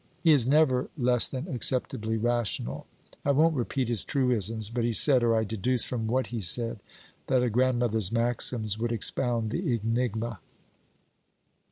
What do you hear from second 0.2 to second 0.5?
He is